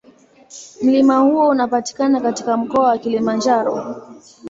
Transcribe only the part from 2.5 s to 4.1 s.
Mkoa wa Kilimanjaro.